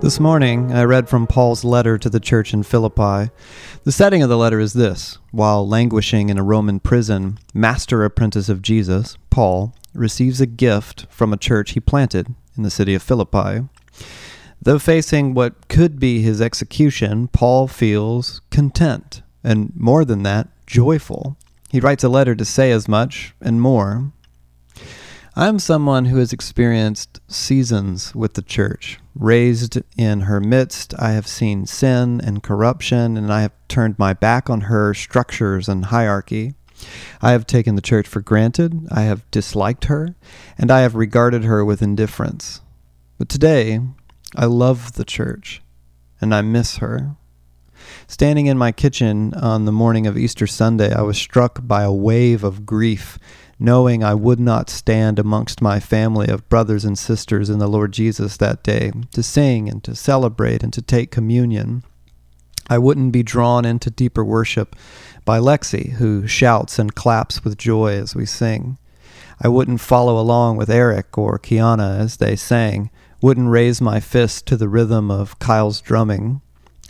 [0.00, 3.32] This morning, I read from Paul's letter to the church in Philippi.
[3.82, 8.48] The setting of the letter is this While languishing in a Roman prison, master apprentice
[8.48, 13.02] of Jesus, Paul, receives a gift from a church he planted in the city of
[13.02, 13.68] Philippi.
[14.62, 21.36] Though facing what could be his execution, Paul feels content, and more than that, joyful.
[21.70, 24.12] He writes a letter to say as much and more.
[25.40, 28.98] I'm someone who has experienced seasons with the church.
[29.14, 34.14] Raised in her midst, I have seen sin and corruption, and I have turned my
[34.14, 36.54] back on her structures and hierarchy.
[37.22, 40.16] I have taken the church for granted, I have disliked her,
[40.58, 42.60] and I have regarded her with indifference.
[43.16, 43.78] But today,
[44.34, 45.62] I love the church,
[46.20, 47.14] and I miss her.
[48.06, 51.92] Standing in my kitchen on the morning of Easter Sunday, I was struck by a
[51.92, 53.18] wave of grief
[53.58, 57.92] knowing I would not stand amongst my family of brothers and sisters in the Lord
[57.92, 61.82] Jesus that day to sing and to celebrate and to take communion.
[62.70, 64.76] I wouldn't be drawn into deeper worship
[65.24, 68.78] by Lexi, who shouts and claps with joy as we sing.
[69.40, 74.46] I wouldn't follow along with Eric or Kiana as they sang, wouldn't raise my fist
[74.46, 76.40] to the rhythm of Kyle's drumming.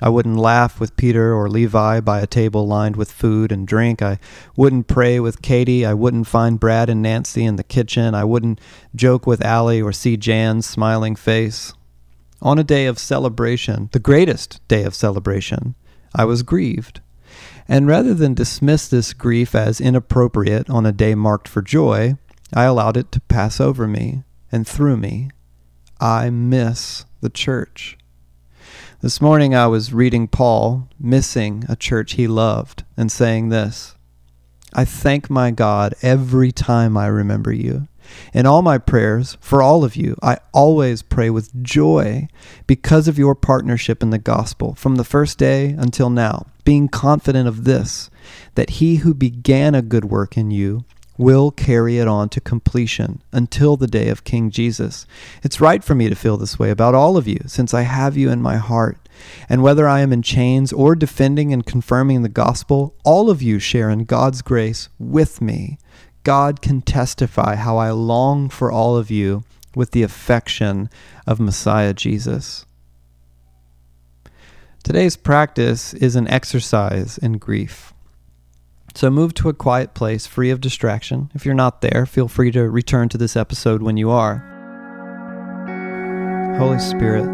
[0.00, 4.00] I wouldn't laugh with Peter or Levi by a table lined with food and drink.
[4.00, 4.18] I
[4.56, 5.84] wouldn't pray with Katie.
[5.84, 8.14] I wouldn't find Brad and Nancy in the kitchen.
[8.14, 8.60] I wouldn't
[8.94, 11.72] joke with Allie or see Jan's smiling face.
[12.40, 15.74] On a day of celebration, the greatest day of celebration,
[16.14, 17.00] I was grieved.
[17.66, 22.16] And rather than dismiss this grief as inappropriate on a day marked for joy,
[22.54, 25.30] I allowed it to pass over me and through me.
[26.00, 27.97] I miss the church.
[29.00, 33.94] This morning I was reading Paul, missing a church he loved, and saying this
[34.74, 37.86] I thank my God every time I remember you.
[38.34, 42.26] In all my prayers, for all of you, I always pray with joy
[42.66, 47.46] because of your partnership in the gospel from the first day until now, being confident
[47.46, 48.10] of this,
[48.56, 50.84] that he who began a good work in you
[51.18, 55.04] will carry it on to completion until the day of King Jesus.
[55.42, 58.16] It's right for me to feel this way about all of you, since I have
[58.16, 58.96] you in my heart.
[59.48, 63.58] And whether I am in chains or defending and confirming the gospel, all of you
[63.58, 65.78] share in God's grace with me.
[66.22, 69.42] God can testify how I long for all of you
[69.74, 70.88] with the affection
[71.26, 72.64] of Messiah Jesus.
[74.84, 77.92] Today's practice is an exercise in grief.
[78.98, 81.30] So move to a quiet place free of distraction.
[81.32, 84.38] If you're not there, feel free to return to this episode when you are.
[86.58, 87.28] Holy Spirit,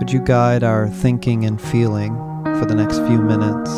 [0.00, 2.16] would you guide our thinking and feeling
[2.58, 3.70] for the next few minutes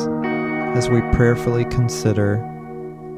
[0.79, 2.43] as we prayerfully consider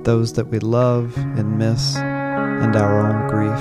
[0.03, 3.61] those that we love and miss and our own grief?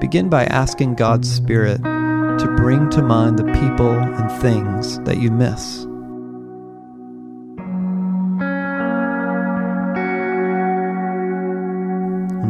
[0.00, 5.30] Begin by asking God's Spirit to bring to mind the people and things that you
[5.30, 5.86] miss.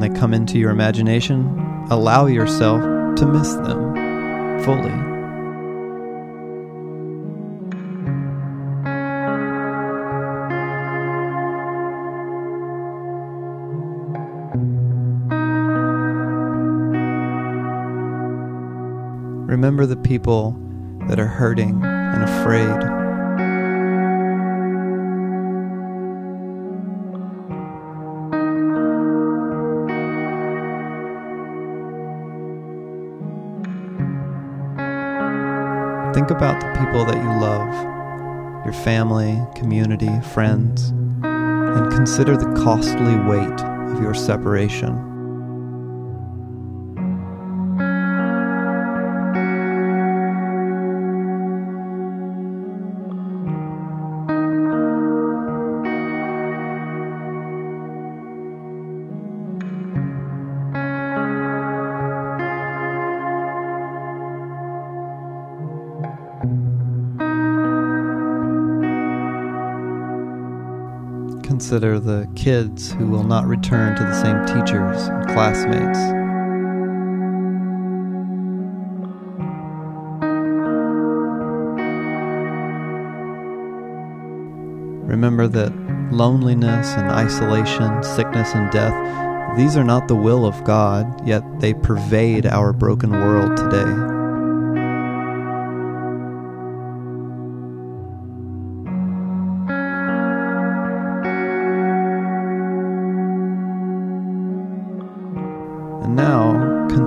[0.01, 1.59] They come into your imagination,
[1.91, 2.81] allow yourself
[3.17, 4.91] to miss them fully.
[19.47, 20.57] Remember the people
[21.09, 23.00] that are hurting and afraid
[36.15, 37.73] Think about the people that you love,
[38.65, 40.91] your family, community, friends,
[41.23, 45.10] and consider the costly weight of your separation.
[71.51, 75.99] Consider the kids who will not return to the same teachers and classmates.
[85.09, 85.73] Remember that
[86.13, 88.95] loneliness and isolation, sickness and death,
[89.57, 94.20] these are not the will of God, yet they pervade our broken world today.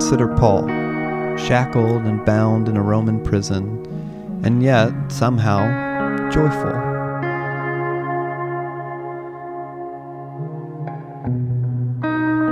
[0.04, 0.66] Consider Paul,
[1.38, 3.82] shackled and bound in a Roman prison,
[4.44, 5.64] and yet somehow
[6.30, 6.74] joyful.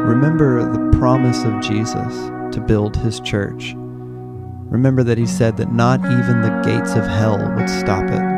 [0.00, 3.75] Remember the promise of Jesus to build his church.
[3.76, 8.31] Remember that he said that not even the gates of hell would stop it.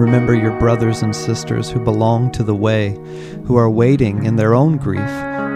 [0.00, 2.96] Remember your brothers and sisters who belong to the way,
[3.44, 4.98] who are waiting in their own grief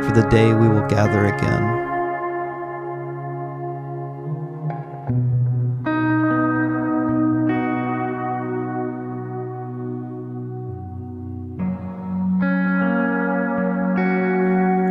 [0.05, 1.63] for the day we will gather again.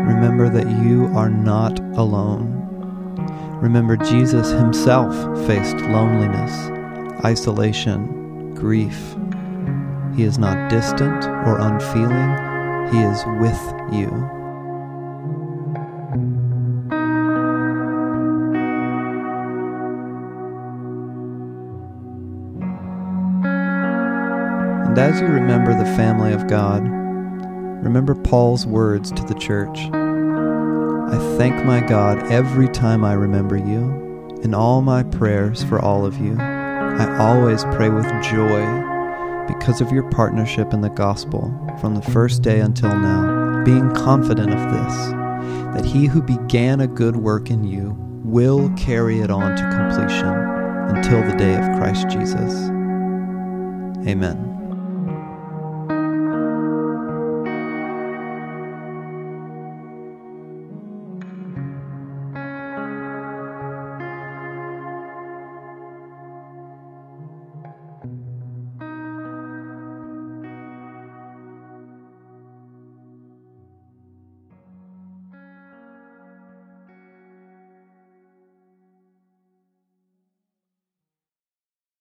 [0.08, 2.50] Remember that you are not alone.
[3.62, 5.14] Remember, Jesus himself
[5.46, 6.52] faced loneliness,
[7.24, 9.16] isolation, grief.
[10.16, 13.60] He is not distant or unfeeling, He is with
[13.92, 14.10] you.
[24.86, 31.38] And as you remember the family of God, remember Paul's words to the church I
[31.38, 34.40] thank my God every time I remember you.
[34.44, 38.93] In all my prayers for all of you, I always pray with joy
[39.48, 44.52] because of your partnership in the gospel from the first day until now, being confident
[44.52, 44.96] of this,
[45.76, 50.28] that he who began a good work in you will carry it on to completion
[50.96, 52.70] until the day of Christ Jesus.
[54.08, 54.53] Amen.